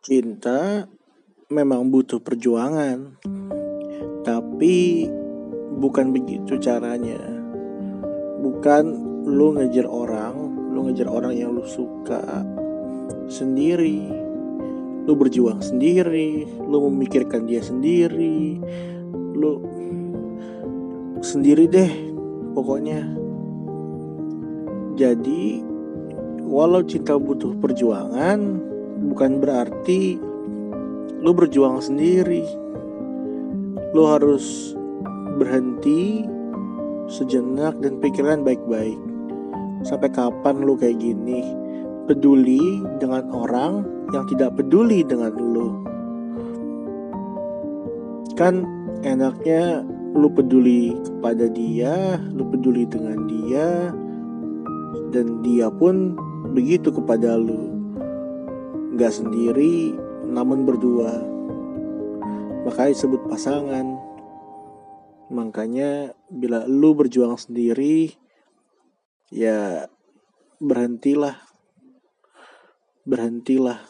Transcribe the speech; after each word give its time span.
Cinta 0.00 0.88
memang 1.52 1.92
butuh 1.92 2.24
perjuangan, 2.24 3.20
tapi 4.24 5.04
bukan 5.76 6.16
begitu 6.16 6.56
caranya. 6.56 7.20
Bukan 8.40 8.96
lu 9.28 9.60
ngejar 9.60 9.84
orang, 9.84 10.56
lu 10.72 10.88
ngejar 10.88 11.04
orang 11.04 11.36
yang 11.36 11.52
lu 11.52 11.68
suka 11.68 12.24
sendiri. 13.28 14.08
Lu 15.04 15.12
berjuang 15.20 15.60
sendiri, 15.60 16.48
lu 16.48 16.80
memikirkan 16.88 17.44
dia 17.44 17.60
sendiri, 17.60 18.56
lu 19.36 19.60
sendiri 21.20 21.68
deh 21.68 21.92
pokoknya. 22.56 23.04
Jadi, 24.96 25.60
walau 26.48 26.80
cinta 26.88 27.20
butuh 27.20 27.52
perjuangan, 27.60 28.69
bukan 29.00 29.40
berarti 29.40 30.20
lu 31.20 31.32
berjuang 31.32 31.80
sendiri. 31.80 32.44
Lu 33.96 34.06
harus 34.06 34.76
berhenti 35.40 36.24
sejenak 37.08 37.80
dan 37.80 37.98
pikiran 37.98 38.44
baik-baik. 38.44 38.96
Sampai 39.82 40.12
kapan 40.12 40.60
lu 40.60 40.76
kayak 40.76 41.00
gini? 41.00 41.40
Peduli 42.04 42.84
dengan 43.00 43.28
orang 43.32 43.86
yang 44.12 44.24
tidak 44.28 44.54
peduli 44.60 45.00
dengan 45.00 45.32
lu. 45.36 45.68
Kan 48.36 48.64
enaknya 49.06 49.84
lu 50.16 50.26
peduli 50.32 50.96
kepada 51.06 51.46
dia, 51.50 52.18
lu 52.34 52.42
peduli 52.50 52.82
dengan 52.88 53.28
dia, 53.30 53.94
dan 55.14 55.44
dia 55.46 55.70
pun 55.70 56.18
begitu 56.50 56.90
kepada 56.90 57.38
lu 57.38 57.69
gak 59.00 59.16
sendiri 59.16 59.96
namun 60.28 60.68
berdua. 60.68 61.24
Makanya 62.68 62.92
disebut 62.92 63.24
pasangan. 63.32 63.96
Makanya 65.32 66.12
bila 66.28 66.68
lu 66.68 66.92
berjuang 66.92 67.40
sendiri 67.40 68.12
ya 69.32 69.88
berhentilah. 70.60 71.40
Berhentilah 73.08 73.89